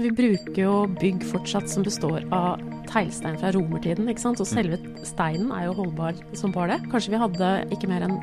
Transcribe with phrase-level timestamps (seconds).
[0.00, 4.40] Vi bruker jo bygg fortsatt som består av teglstein fra romertiden, ikke sant.
[4.40, 6.90] Og selve steinen er jo holdbar som bare det.
[6.92, 8.16] Kanskje vi hadde ikke mer enn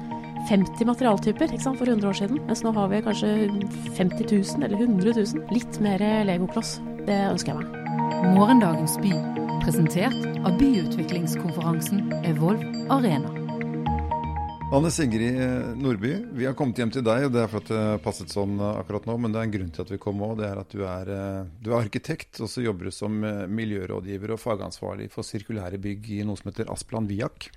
[0.49, 2.41] 50 materialtyper ikke sant, for 100 år siden.
[2.49, 3.31] Mens nå har vi kanskje
[3.99, 5.47] 50 000 eller 100 000.
[5.53, 6.77] Litt mer legokloss.
[7.05, 7.73] Det ønsker jeg meg.
[8.33, 9.13] Morgendagens by,
[9.61, 13.36] presentert av byutviklingskonferansen Evolve Arena.
[14.67, 15.37] Anne Sigrid
[15.79, 18.57] Nordby, vi har kommet hjem til deg, og det er for at det passet sånn
[18.59, 19.13] akkurat nå.
[19.23, 20.33] Men det er en grunn til at vi kom òg.
[20.41, 21.11] Det er at du er,
[21.63, 23.15] du er arkitekt, og så jobber du som
[23.47, 27.47] miljørådgiver og fagansvarlig for sirkulære bygg i noe som heter Asplan Viak.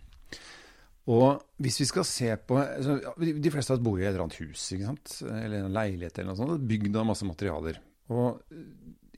[1.10, 4.28] Og hvis vi skal se på altså, De fleste av oss bor i et eller
[4.28, 5.14] annet hus, ikke sant?
[5.26, 6.66] eller en leilighet eller noe sånt.
[6.70, 7.82] Bygd av masse materialer.
[8.14, 8.38] Og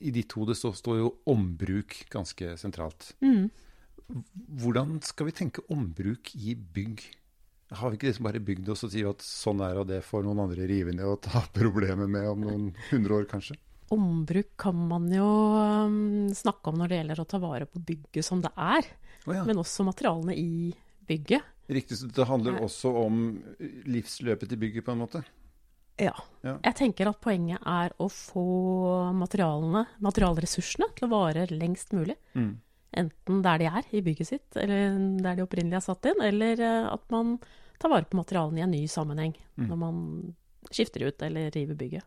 [0.01, 3.13] i ditt hode så står jo ombruk ganske sentralt.
[3.21, 3.51] Mm.
[4.63, 7.05] Hvordan skal vi tenke ombruk i bygg?
[7.79, 10.25] Har vi ikke liksom bare bygd oss og sier at sånn er og det får
[10.27, 13.59] noen andre rive ned og ta problemer med om noen hundre år, kanskje?
[13.93, 18.25] Ombruk kan man jo um, snakke om når det gjelder å ta vare på bygget
[18.25, 18.89] som det er.
[19.27, 19.43] Oh, ja.
[19.45, 20.73] Men også materialene i
[21.09, 21.45] bygget.
[21.73, 23.21] Riktig, så det handler også om
[23.89, 25.23] livsløpet til bygget, på en måte?
[26.01, 26.15] Ja.
[26.43, 26.57] Ja.
[26.65, 28.47] Jeg tenker at poenget er å få
[29.17, 32.17] materialene, materialressursene til å vare lengst mulig.
[32.35, 32.57] Mm.
[32.93, 36.61] Enten der de er i bygget sitt, eller der de opprinnelig er satt inn, eller
[36.61, 37.39] eh, at man
[37.81, 39.67] tar vare på materialene i en ny sammenheng Mm.
[39.69, 39.97] når man
[40.73, 42.05] skifter ut eller river bygget.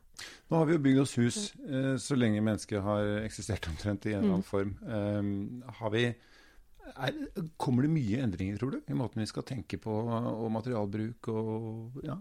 [0.50, 4.14] Nå har vi jo bygd oss hus eh, så lenge mennesket har eksistert omtrent i
[4.16, 4.50] en eller annen Mm.
[4.50, 5.64] form.
[5.80, 6.06] Har vi,
[6.96, 7.12] er,
[7.58, 12.02] kommer det mye endringer, tror du, i måten vi skal tenke på og materialbruk og
[12.06, 12.16] ja,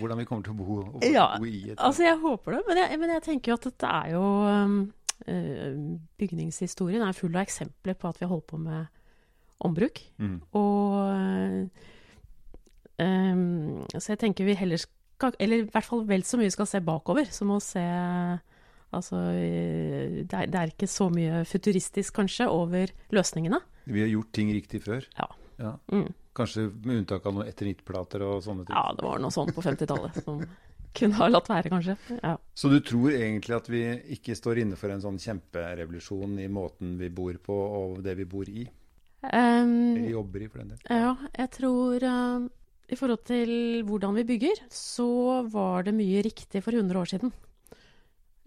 [0.00, 2.62] hvordan vi kommer til å bo, og Ja, bo i et Altså, jeg håper det,
[2.68, 7.34] men jeg, men jeg tenker jo at dette er jo um, eh, Bygningshistorien er full
[7.34, 8.86] av eksempler på at vi har holdt på med
[9.64, 10.02] ombruk.
[10.20, 10.40] Mm.
[10.58, 11.86] Og eh,
[13.00, 16.68] um, Så jeg tenker vi heller skal Eller i hvert fall vel så mye skal
[16.68, 17.86] se bakover, som å se
[18.94, 23.58] Altså, eh, det er, det er ikke så mye futuristisk, kanskje, over løsningene.
[23.90, 25.04] Vi har gjort ting riktig før.
[25.18, 25.26] Ja.
[25.58, 25.72] Ja.
[25.90, 26.12] Mm.
[26.36, 28.76] Kanskje med unntak av noen etternittplater og sånne ting.
[28.76, 30.44] Ja, det var noe sånt på 50-tallet som
[30.96, 31.96] kunne ha latt være, kanskje.
[32.18, 32.34] Ja.
[32.56, 33.82] Så du tror egentlig at vi
[34.16, 38.28] ikke står inne for en sånn kjemperevolusjon i måten vi bor på og det vi
[38.28, 38.66] bor i?
[39.26, 40.84] Um, Eller jobber i, for den del.
[40.92, 42.46] Ja, jeg tror uh,
[42.86, 43.50] i forhold til
[43.88, 45.08] hvordan vi bygger, så
[45.50, 47.34] var det mye riktig for 100 år siden.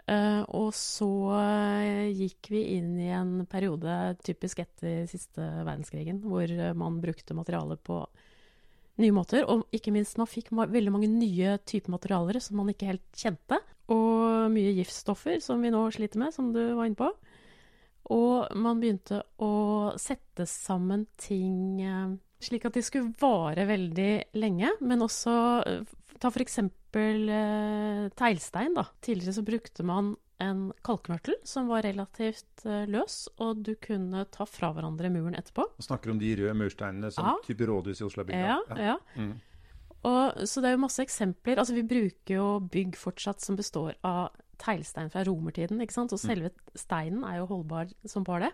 [0.10, 6.50] Uh, og så uh, gikk vi inn i en periode typisk etter siste verdenskrigen, hvor
[6.78, 8.02] man brukte materialer på
[9.02, 9.46] nye måter.
[9.50, 13.60] Og ikke minst, man fikk veldig mange nye typer materialer som man ikke helt kjente.
[13.90, 17.10] Og mye giftstoffer, som vi nå sliter med, som du var inne på.
[18.14, 19.54] Og man begynte å
[20.02, 26.28] sette sammen ting eh, slik at de skulle vare veldig lenge, men også eh, Ta
[26.36, 28.84] eksempel eh, teglstein, da.
[29.00, 30.10] Tidligere så brukte man
[30.40, 35.66] en kalkmørtel som var relativt eh, løs, og du kunne ta fra hverandre muren etterpå.
[35.78, 37.36] Og snakker om de røde mursteinene som Ja.
[37.46, 38.56] type rådhus i Oslabygda.
[38.56, 38.98] Ja, ja.
[39.20, 39.34] Mm.
[40.08, 41.60] Og, så det er jo masse eksempler.
[41.60, 44.30] Altså, vi bruker jo bygg fortsatt som består av
[44.60, 46.14] teglstein fra romertiden, ikke sant.
[46.16, 48.54] Og selve steinen er jo holdbar som bare det.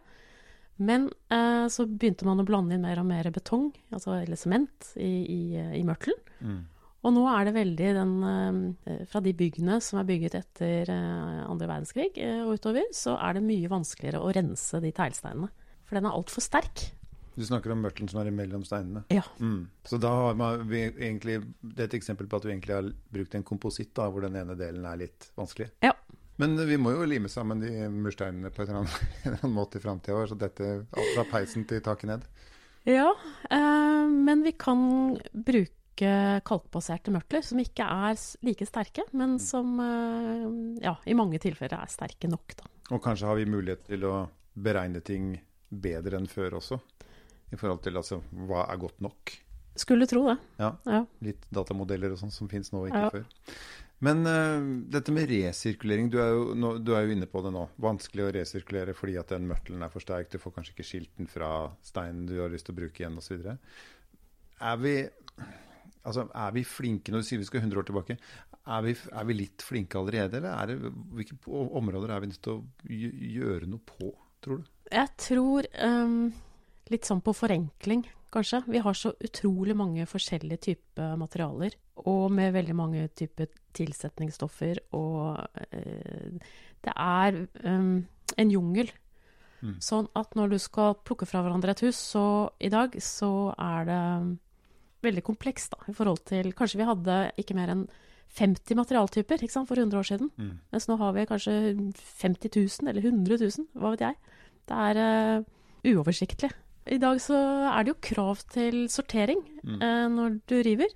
[0.78, 4.90] Men eh, så begynte man å blande inn mer og mer betong, altså, eller sement,
[4.98, 5.42] i, i,
[5.80, 6.18] i mørtelen.
[6.42, 6.64] Mm.
[7.06, 11.42] Og nå er det veldig den eh, Fra de byggene som er bygget etter eh,
[11.46, 15.52] andre verdenskrig eh, og utover, så er det mye vanskeligere å rense de teglsteinene.
[15.86, 16.88] For den er altfor sterk.
[17.36, 19.04] Du snakker om mørtelen som er imellom steinene.
[19.12, 19.26] Ja.
[19.44, 19.68] Mm.
[19.86, 23.36] Så da har man egentlig, det er et eksempel på at du egentlig har brukt
[23.36, 25.68] en kompositt da, hvor den ene delen er litt vanskelig.
[25.86, 25.92] Ja.
[26.42, 29.58] Men vi må jo lime sammen de mursteinene på en eller annen, en eller annen
[29.60, 30.26] måte i framtida.
[30.32, 32.30] Så dette alt fra peisen til taket ned.
[32.88, 33.12] Ja,
[33.50, 34.80] eh, men vi kan
[35.34, 41.78] bruke kalkbaserte mørtler som ikke er like sterke, men som eh, ja, i mange tilfeller
[41.80, 42.56] er sterke nok.
[42.60, 42.68] Da.
[42.92, 44.16] Og kanskje har vi mulighet til å
[44.56, 45.34] beregne ting
[45.70, 46.80] bedre enn før også.
[47.54, 48.20] I forhold til altså,
[48.50, 49.32] hva er godt nok.
[49.76, 50.38] Skulle tro det.
[50.60, 51.06] Ja, Ja.
[51.22, 53.10] Litt datamodeller og sånn som finnes nå, ikke Ja.
[53.12, 53.26] før.
[54.04, 54.60] Men uh,
[54.92, 57.70] dette med resirkulering, du er, jo, nå, du er jo inne på det nå.
[57.80, 60.30] Vanskelig å resirkulere fordi at den mørtelen er for sterk.
[60.32, 63.16] Du får kanskje ikke skilt den fra steinen du har lyst til å bruke igjen
[63.22, 63.46] osv.
[64.60, 64.96] Er vi
[66.06, 68.18] Altså, er vi flinke når du sier vi skal 100 år tilbake?
[68.66, 72.42] Er vi, er vi litt flinke allerede, eller er det, hvilke områder er vi nødt
[72.46, 73.00] til å
[73.36, 74.12] gjøre noe på,
[74.46, 74.70] tror du?
[74.94, 76.20] Jeg tror um,
[76.94, 78.64] litt sånn på forenkling, kanskje.
[78.70, 85.42] Vi har så utrolig mange forskjellige typer materialer, og med veldig mange typer tilsetningsstoffer, og
[85.42, 86.54] uh,
[86.86, 87.98] det er um,
[88.38, 88.94] en jungel.
[89.66, 89.78] Mm.
[89.82, 92.26] Sånn at når du skal plukke fra hverandre et hus, så
[92.62, 94.02] i dag så er det
[95.08, 97.86] veldig komplekst, da, i forhold til Kanskje vi hadde ikke mer enn
[98.36, 100.30] 50 materialtyper for 100 år siden.
[100.38, 100.54] Mm.
[100.74, 101.54] Mens nå har vi kanskje
[102.20, 102.50] 50
[102.82, 104.16] 000 eller 100 000, hva vet jeg.
[104.68, 105.00] Det er
[105.40, 105.46] uh,
[105.86, 106.50] uoversiktlig.
[106.92, 107.38] I dag så
[107.72, 109.80] er det jo krav til sortering Mm.
[109.82, 110.92] uh, når du river.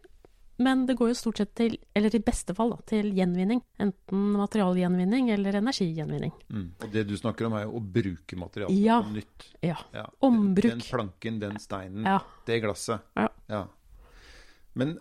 [0.60, 3.62] Men det går jo stort sett til, eller i beste fall, da, til gjenvinning.
[3.80, 6.34] Enten materialgjenvinning eller energigjenvinning.
[6.52, 6.66] Mm.
[6.84, 8.98] Og det du snakker om, er jo å bruke materialet Ja.
[9.02, 9.46] på nytt.
[9.64, 9.78] Ja.
[9.96, 10.04] Ja.
[10.22, 10.68] Ombruk.
[10.74, 12.20] Den planken, den steinen, Ja.
[12.46, 13.00] det glasset.
[13.16, 13.68] Ja.
[14.80, 14.98] Men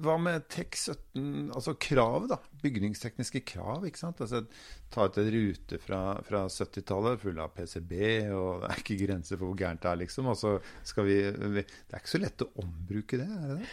[0.00, 2.38] hva med TEK17, altså krav, da?
[2.62, 4.20] Bygningstekniske krav, ikke sant?
[4.22, 4.44] Altså,
[4.92, 7.94] ta ut en rute fra, fra 70-tallet full av PCB,
[8.36, 10.28] og det er ikke grenser for hvor gærent det er, liksom.
[10.30, 10.56] Og så
[10.86, 11.22] skal vi,
[11.56, 13.72] vi Det er ikke så lett å ombruke det, er det det?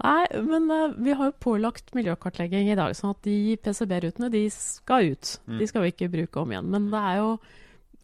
[0.00, 4.46] Nei, men uh, vi har jo pålagt miljøkartlegging i dag, sånn at de PCB-rutene de
[4.54, 5.34] skal ut.
[5.44, 5.58] Mm.
[5.60, 6.70] De skal vi ikke bruke om igjen.
[6.72, 7.34] Men det er jo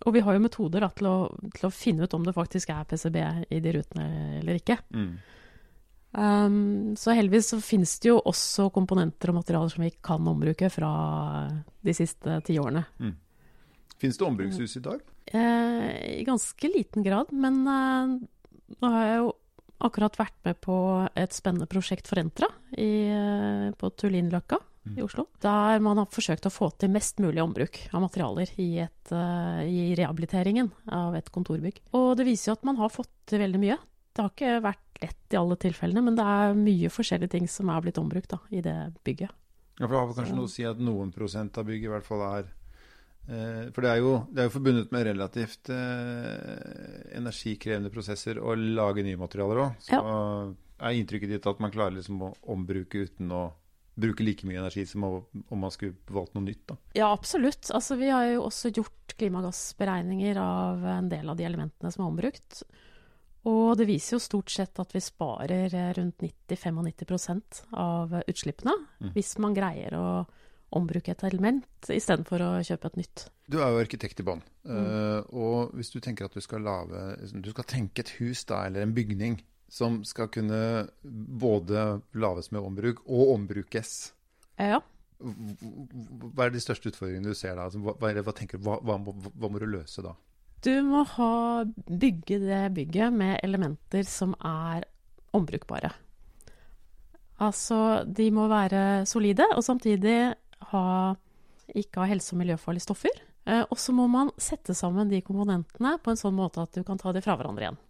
[0.05, 2.69] Og vi har jo metoder da, til, å, til å finne ut om det faktisk
[2.69, 3.17] er PCB
[3.49, 4.09] i de rutene
[4.43, 4.77] eller ikke.
[4.93, 5.15] Mm.
[6.17, 10.71] Um, så heldigvis så finnes det jo også komponenter og materialer som vi kan ombruke
[10.73, 10.91] fra
[11.85, 12.87] de siste ti årene.
[14.01, 15.03] Fins det ombrukshus i dag?
[15.27, 18.15] Eh, I ganske liten grad, men eh,
[18.81, 19.35] nå har jeg jo
[19.87, 20.77] akkurat vært med på
[21.13, 24.61] et spennende prosjekt for Entra i, eh, på Tullinløkka
[24.95, 25.27] i Oslo.
[25.43, 29.63] Der man har forsøkt å få til mest mulig ombruk av materialer i, et, eh,
[29.67, 31.81] i rehabiliteringen av et kontorbygg.
[31.93, 33.79] Og det viser jo at man har fått til veldig mye.
[34.17, 37.69] Det har ikke vært lett i alle tilfellene, men det er mye forskjellige ting som
[37.73, 39.33] er blitt ombrukt da, i det bygget.
[39.77, 42.07] Ja, for det har kanskje noe å si at noen prosent av bygget i hvert
[42.07, 42.47] fall er
[43.29, 48.57] eh, For det er, jo, det er jo forbundet med relativt eh, energikrevende prosesser å
[48.57, 49.85] lage nye materialer òg.
[49.85, 53.45] Så er inntrykket ditt at man klarer liksom å ombruke uten å
[53.97, 56.65] bruke like mye energi som om man skulle valgt noe nytt?
[56.69, 56.77] da.
[56.99, 57.71] Ja, absolutt.
[57.73, 62.11] Altså, vi har jo også gjort klimagassberegninger av en del av de elementene som er
[62.11, 62.61] ombrukt.
[63.47, 69.13] Og det viser jo stort sett at vi sparer eh, rundt 90-95% av utslippene Mm.
[69.15, 70.27] hvis man greier å
[70.77, 73.27] ombruke et element istedenfor å kjøpe et nytt.
[73.49, 74.43] Du er jo arkitekt i bånn.
[74.67, 78.65] eh, og hvis du tenker at du skal lave, Du skal tenke et hus da,
[78.67, 79.39] eller en bygning
[79.69, 84.13] som skal kunne både lages med ombruk og ombrukes.
[84.59, 84.81] Eh, Ja.
[85.21, 87.65] Hva er de største utfordringene du ser da?
[87.67, 89.15] Altså, hva, hva, hva, hva, må,
[89.49, 90.13] må du løse da?
[90.65, 94.87] Du må ha, bygge det bygget med elementer som er
[95.37, 95.93] ombrukbare.
[97.45, 100.35] Altså, de må være solide, og samtidig
[100.73, 100.85] ha,
[101.75, 103.25] ikke ha helse- og miljøfarlige stoffer.
[103.47, 106.83] Eh, og så må man sette sammen de komponentene på en sånn måte at du
[106.87, 107.83] kan ta de fra hverandre igjen.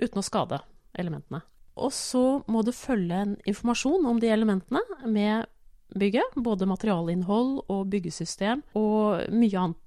[0.00, 0.58] Uten å skade
[0.98, 1.44] elementene.
[1.78, 5.46] Og så må du følge en informasjon om de elementene med
[5.94, 6.34] bygget.
[6.34, 9.78] Både materialinnhold og byggesystem og mye annen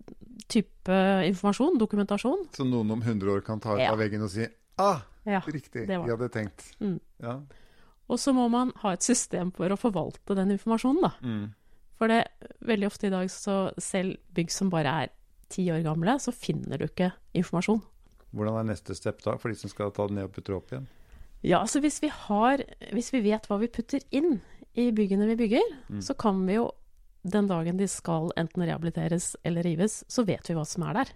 [0.48, 0.98] type
[1.28, 2.48] informasjon, dokumentasjon.
[2.56, 3.92] Så noen om 100 år kan ta ut Ja.
[3.92, 4.48] av veggen og si
[4.80, 5.40] Ah, Ja.
[5.42, 6.72] riktig, det vi hadde tenkt.
[6.80, 7.00] Mm.
[7.22, 7.40] Ja.
[8.10, 11.12] Og så må man ha et system for å forvalte den informasjonen, da.
[11.22, 11.54] Mm.
[11.98, 12.28] For det,
[12.64, 15.10] veldig ofte i dag, så selv bygg som bare er
[15.50, 17.82] ti år gamle, så finner du ikke informasjon.
[18.36, 20.56] Hvordan er neste step da, for de som skal ta det ned og putte det
[20.56, 20.88] opp igjen?
[21.44, 22.58] Ja, altså hvis vi har
[22.94, 24.42] Hvis vi vet hva vi putter inn
[24.76, 26.02] i byggene vi bygger, Mm.
[26.02, 26.72] så kan vi jo
[27.28, 31.12] den dagen de skal enten rehabiliteres eller rives, så vet vi hva som er der.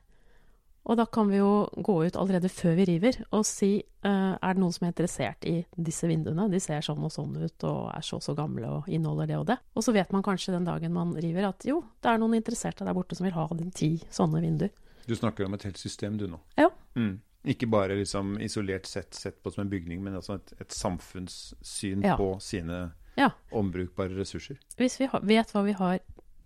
[0.90, 4.56] Og da kan vi jo gå ut allerede før vi river og si uh, er
[4.56, 6.48] det noen som er interessert i disse vinduene.
[6.50, 9.38] De ser sånn og sånn ut og er så og så gamle og inneholder det
[9.38, 9.60] og det.
[9.78, 12.88] Og så vet man kanskje den dagen man river at jo, det er noen interesserte
[12.88, 14.74] der borte som vil ha den ti sånne vinduer.
[15.06, 16.42] Du snakker om et helt system du nå.
[16.58, 16.72] Ja.
[16.98, 17.20] Mm.
[17.54, 22.04] Ikke bare liksom isolert sett sett på som en bygning, men altså et, et samfunnssyn
[22.06, 22.18] Ja.
[22.18, 23.32] på sine Ja.
[23.52, 24.60] ombrukbare ressurser.
[24.80, 26.00] Hvis vi vet hva vi har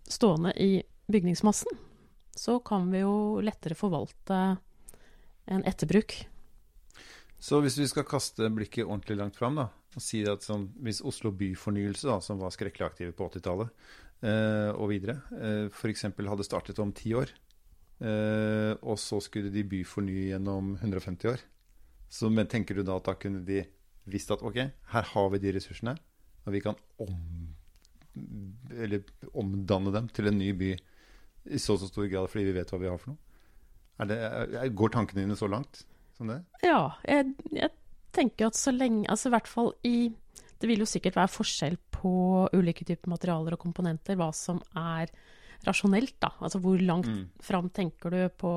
[0.09, 1.77] stående i bygningsmassen,
[2.35, 4.39] så kan vi jo lettere forvalte
[5.45, 6.17] en etterbruk.
[7.37, 11.03] Så hvis vi skal kaste blikket ordentlig langt fram, da, og si at sånn, hvis
[11.05, 13.69] Oslo byfornyelse, da, som var skrekkelig aktive på 80-tallet
[14.25, 16.07] eh, og videre, eh, f.eks.
[16.15, 17.31] hadde startet om ti år,
[18.01, 21.45] eh, og så skulle de byfornye gjennom 150 år,
[22.09, 23.61] så men tenker du da at da kunne de
[24.09, 24.59] visst at ok,
[24.95, 25.95] her har vi de ressursene,
[26.45, 27.15] og vi kan om,
[28.71, 30.71] eller omdanne dem til en ny by
[31.55, 33.21] i så så stor grad fordi vi vet hva vi har for noe?
[34.01, 34.19] Er det,
[34.75, 35.83] går tankene dine så langt
[36.17, 36.41] som det?
[36.65, 37.71] Ja, jeg, jeg
[38.15, 39.95] tenker at så lenge Altså i hvert fall i
[40.59, 42.11] Det vil jo sikkert være forskjell på
[42.55, 45.11] ulike typer materialer og komponenter, hva som er
[45.65, 46.29] rasjonelt, da.
[46.39, 47.29] Altså hvor langt Mm.
[47.41, 48.51] fram tenker du på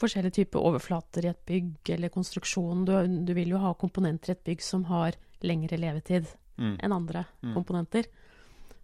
[0.00, 2.84] forskjellige typer overflater i et bygg eller konstruksjon.
[2.84, 2.92] Du,
[3.24, 5.14] du vil jo ha komponenter i et bygg som har
[5.44, 6.26] lengre levetid
[6.58, 6.76] Mm.
[6.80, 7.54] enn andre Mm.
[7.54, 8.04] komponenter.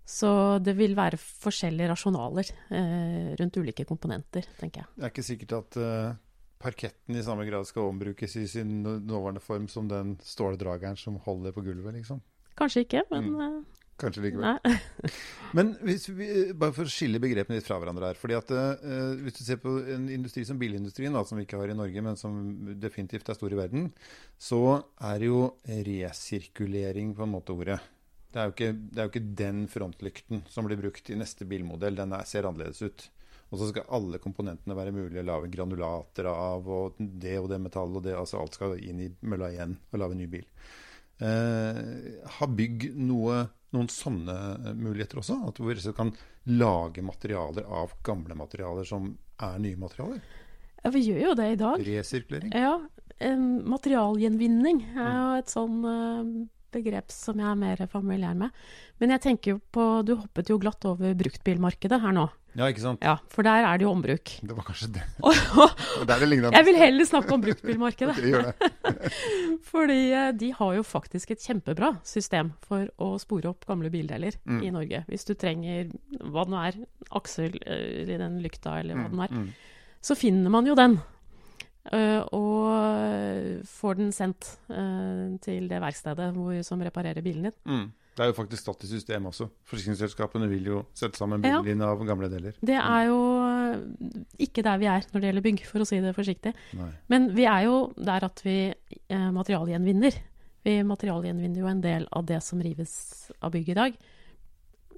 [0.05, 4.87] Så det vil være forskjellige rasjonaler eh, rundt ulike komponenter, tenker jeg.
[4.97, 6.15] Det er ikke sikkert at uh,
[6.59, 11.17] parketten i samme grad skal ombrukes i sin nå- nåværende form som den ståldrageren som
[11.23, 12.21] holder på gulvet, liksom.
[12.59, 13.65] Kanskje ikke, men Mm.
[14.01, 14.59] Kanskje likevel.
[15.57, 18.19] Men hvis vi, bare for å skille begrepene litt fra hverandre her.
[18.21, 21.61] fordi at uh, Hvis du ser på en industri som bilindustrien, da, som vi ikke
[21.61, 22.41] har i Norge, men som
[22.81, 23.91] definitivt er stor i verden,
[24.41, 24.81] så
[25.11, 27.81] er jo resirkulering på en måte ordet.
[28.31, 31.47] Det er jo ikke, det er jo ikke den frontlykten som blir brukt i neste
[31.51, 31.99] bilmodell.
[31.99, 33.09] Den er, ser annerledes ut.
[33.51, 37.59] Og så skal alle komponentene være mulig å lage granulater av, og det og det
[37.63, 38.15] metallet og det.
[38.15, 40.47] altså Alt skal inn i mølla igjen og lage en ny bil.
[41.21, 43.43] Uh, har bygg noe,
[43.77, 45.39] noen sånne muligheter også?
[45.49, 46.13] At hvor vi kan
[46.51, 50.23] lage materialer av gamle materialer som er nye materialer?
[50.81, 51.85] Ja, vi gjør jo det i dag.
[51.87, 52.55] Resirkulering?
[52.57, 52.79] Ja.
[53.21, 56.31] en Materialgjenvinning er jo et sånn eh,
[56.73, 58.51] begrep som jeg er mer familiær med.
[59.01, 62.29] Men jeg tenker jo på Du hoppet jo glatt over bruktbilmarkedet her nå.
[62.59, 62.99] Ja, ikke sant?
[63.07, 64.33] Ja, for der er det jo ombruk.
[64.43, 65.03] Det var kanskje det.
[65.23, 66.51] der Det er ligner.
[66.57, 68.17] Jeg vil heller snakke om bruktbilmarkedet.
[68.19, 69.13] okay, gjør det.
[69.71, 74.35] Fordi eh, de har jo faktisk et kjempebra system for å spore opp gamle bildeler
[74.51, 74.61] Mm.
[74.67, 75.05] i Norge.
[75.07, 75.93] Hvis du trenger
[76.27, 76.81] hva det nå er,
[77.21, 79.49] aksel eh, i den lykta eller hva det nå er, Mm.
[80.03, 80.99] så finner man jo den.
[81.89, 87.57] Eh, og får den sendt eh, til det verkstedet hvor, som reparerer bilen din.
[87.65, 87.89] Mm.
[88.11, 89.47] Det er jo faktisk satt i system også.
[89.71, 92.57] Forsikringsselskapene vil jo sette sammen bilen din av gamle deler.
[92.61, 96.03] Det er jo eh, ikke der vi er når det gjelder bygg, for å si
[96.05, 96.55] det forsiktig.
[96.79, 96.91] Nei.
[97.13, 98.59] Men vi er jo der at vi
[99.11, 100.23] materialgjenvinner.
[100.67, 102.93] Vi materialgjenvinner jo en del av det som rives
[103.41, 104.01] av bygg i dag.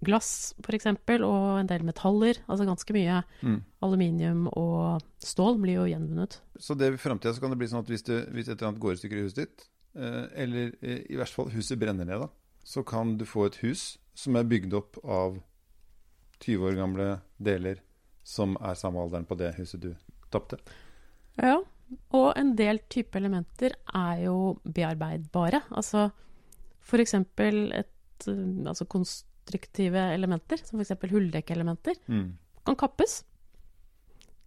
[0.02, 0.86] Glass f.eks.,
[1.22, 2.40] og en del metaller.
[2.48, 3.60] Altså ganske mye Mm.
[3.82, 6.40] aluminium og stål blir jo gjenvunnet.
[6.58, 8.82] Så det i framtida kan det bli sånn at hvis, du, hvis et eller annet
[8.82, 9.66] går i stykker i huset ditt,
[9.96, 12.28] eh, eller eh, i verste fall huset brenner ned, da,
[12.64, 15.40] så kan du få et hus som er bygd opp av
[16.42, 17.80] 20 år gamle deler
[18.24, 19.94] som er samme alderen på det huset du
[20.30, 20.58] tapte.
[21.40, 21.60] Ja.
[22.16, 25.62] Og en del type elementer er jo bearbeidbare.
[25.76, 26.10] Altså
[26.82, 27.14] f.eks.
[27.14, 27.90] et
[28.26, 28.86] altså altså
[29.42, 31.10] konstruktive elementer, som f.eks.
[31.10, 31.94] hulldekkelementer.
[32.08, 32.38] Mm.
[32.64, 33.24] kan kappes.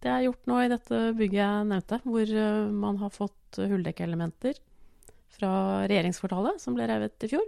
[0.00, 4.54] Det er gjort nå i dette bygget jeg nevnte, hvor eh, man har fått hulldekkelementer
[5.36, 7.46] fra regjeringskvartalet, som ble revet i fjor.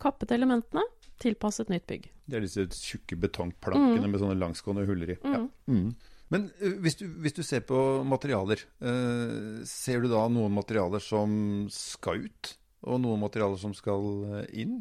[0.00, 0.82] Kappet elementene,
[1.20, 2.08] tilpasset nytt bygg.
[2.26, 4.10] Det er disse tjukke betongplankene Mm.
[4.10, 5.18] med sånne langsgående huller i.
[5.22, 5.32] Mm.
[5.34, 5.42] Ja.
[5.68, 5.94] Mm.
[6.30, 11.02] Men eh, hvis, du, hvis du ser på materialer, eh, ser du da noen materialer
[11.02, 14.80] som skal ut, og noen materialer som skal eh, inn?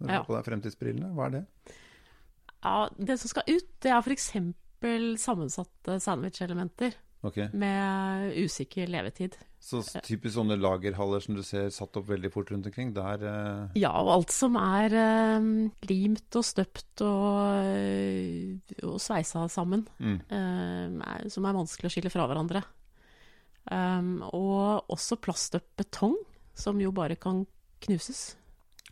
[0.00, 0.18] Når du Ja.
[0.22, 1.44] har på deg fremtidsbrillene, hva er det?
[2.64, 4.30] Ja, det som skal ut, det er f.eks.
[5.18, 7.48] sammensatte sandwichelementer Okay.
[7.52, 9.34] med usikker levetid.
[9.58, 13.68] Så typisk sånne lagerhaller som du ser satt opp veldig fort rundt omkring, der uh...
[13.74, 15.48] Ja, og alt som er uh,
[15.90, 18.54] limt og støpt og, eh,
[18.86, 19.82] og sveisa sammen.
[19.98, 20.20] mm.
[20.30, 22.62] Uh, er- som er vanskelig å skille fra hverandre.
[23.70, 26.14] Um, og også plaststøpt betong,
[26.54, 27.42] som jo bare kan
[27.84, 28.36] knuses.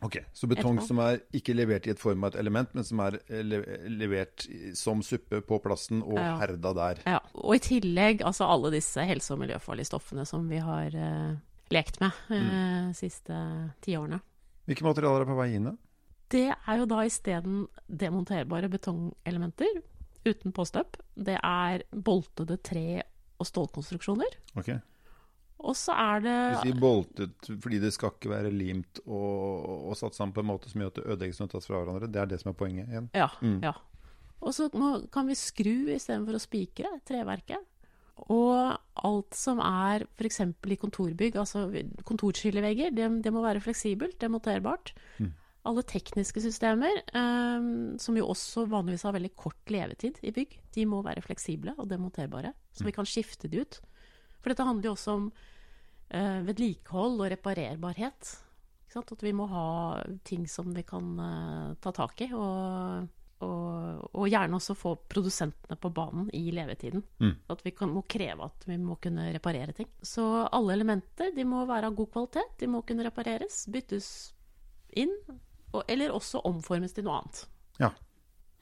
[0.05, 3.01] Ok, Så betong som er ikke levert i et form av et element, men som
[3.01, 4.45] er eh, le- levert
[4.77, 6.37] som suppe på plassen og Ja.
[6.39, 7.01] herda der.
[7.07, 7.21] Ja.
[7.35, 11.37] Og i tillegg altså alle disse helse- og miljøfarlige stoffene som vi har eh,
[11.71, 13.33] lekt med de siste
[13.81, 14.21] tiårene.
[14.69, 15.65] Hvilke materialer er på vei inn?
[15.65, 15.77] da?
[16.29, 19.81] Det er jo da isteden demonterbare betongelementer
[20.27, 20.97] uten påstøp.
[21.17, 23.03] Det er boltede tre-
[23.39, 24.33] og stålkonstruksjoner.
[24.57, 24.71] Ok,
[25.65, 29.97] Og så er det Du sier boltet fordi det skal ikke være limt og, og
[29.99, 32.11] satt sammen på en måte som gjør at det ødelegges det tas fra hverandre.
[32.13, 33.09] Det er det som er poenget igjen.
[33.17, 33.31] Ja.
[33.41, 33.63] Mm.
[33.65, 33.73] ja.
[34.45, 34.69] Og så
[35.13, 37.65] kan vi skru istedenfor å spikre treverket.
[38.33, 40.41] Og alt som er f.eks.
[40.45, 41.67] i kontorbygg, altså
[42.09, 44.95] kontorskillevegger, det, det må være fleksibelt, det er monterbart.
[45.21, 45.35] Mm.
[45.67, 47.67] Alle tekniske systemer, eh,
[48.01, 51.91] som jo også vanligvis har veldig kort levetid i bygg, de må være fleksible og
[51.91, 53.81] demonterbare, så vi kan skifte de ut.
[54.41, 55.29] For dette handler jo også om
[56.09, 58.33] eh, vedlikehold og reparerbarhet.
[58.87, 59.13] Ikke sant?
[59.17, 59.67] At vi må ha
[60.27, 63.09] ting som vi kan eh, ta tak i, og,
[63.45, 67.05] og, og gjerne også få produsentene på banen i levetiden.
[67.23, 67.35] Mm.
[67.53, 69.91] At vi kan, må kreve at vi må kunne reparere ting.
[70.03, 74.11] Så alle elementer de må være av god kvalitet, de må kunne repareres, byttes
[74.97, 75.13] inn,
[75.73, 77.47] og, eller også omformes til noe annet.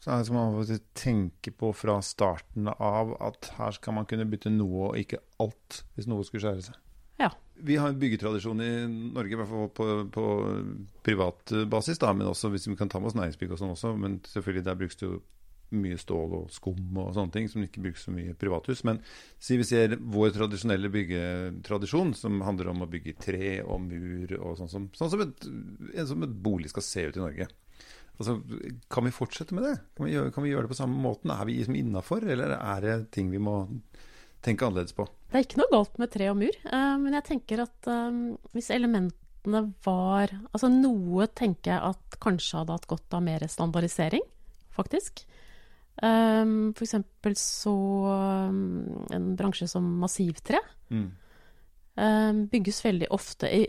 [0.05, 4.27] Så er det som man tenke på fra starten av at her skal man kunne
[4.29, 6.77] bytte noe og ikke alt hvis noe skulle skjære seg.
[7.23, 7.31] Ja.
[7.65, 8.73] Vi har en byggetradisjon i
[9.15, 10.27] Norge, i hvert fall på, på
[11.07, 13.95] privat basis, da, men også hvis vi kan ta med oss næringsbygg og sånn også.
[13.97, 15.23] Men selvfølgelig der brukes det jo
[15.75, 18.85] mye stål og skum og sånne ting som ikke brukes så mye i privathus.
[18.85, 19.01] Men
[19.41, 24.59] si vi ser vår tradisjonelle byggetradisjon, som handler om å bygge tre og mur og
[24.61, 25.49] sånn som, sånn som, et,
[26.05, 27.49] som et bolig skal se ut i Norge.
[28.15, 28.37] Altså,
[28.93, 29.75] kan vi fortsette med det?
[29.97, 31.33] Kan vi gjøre, kan vi gjøre det på samme måten?
[31.35, 33.57] Er vi liksom innafor, eller er det ting vi må
[34.45, 35.07] tenke annerledes på?
[35.33, 38.19] Det er ikke noe galt med tre og mur, eh, men jeg tenker at eh,
[38.55, 44.23] hvis elementene var Altså noe tenker jeg at kanskje hadde hatt godt av mer standardisering,
[44.73, 45.25] faktisk.
[46.03, 47.73] Um, for eksempel så
[48.51, 50.59] um, En bransje som massivtre
[50.91, 51.05] Mm.
[51.97, 53.61] um, bygges veldig ofte i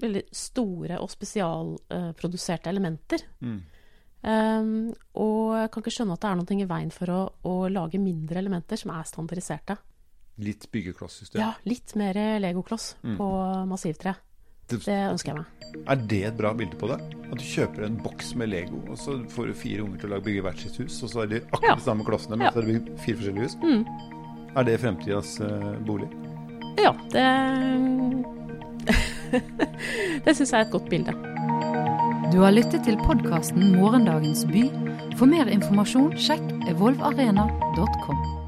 [0.00, 3.24] veldig store og spesialproduserte elementer.
[3.42, 3.58] Mm.
[4.22, 7.54] Um, og jeg kan ikke skjønne at det er noe i veien for å, å
[7.72, 9.76] lage mindre elementer som er standardiserte.
[10.38, 11.40] Litt byggeklossystem.
[11.42, 13.16] Ja, litt mer legokloss Mm.
[13.18, 13.26] på
[13.68, 14.14] massivtre.
[14.68, 15.46] Det- Det ønsker jeg meg.
[15.88, 17.00] Er det et bra bilde på det?
[17.32, 20.20] At du kjøper en boks med Lego, og så får du fire unger til å
[20.22, 21.74] bygge hvert sitt hus, og så er de akkurat Ja.
[21.74, 22.50] de samme klossene, men Ja.
[22.52, 23.56] så er det fire forskjellige hus?
[23.56, 23.86] Mm.
[24.56, 26.08] Er det fremtidas uh, bolig?
[26.78, 28.24] Ja, det
[30.24, 31.12] Det syns jeg er et godt bilde.
[32.32, 34.62] Du har lyttet til podkasten Morgendagens by.
[35.20, 38.41] For mer informasjon, sjekk evolvarena.com.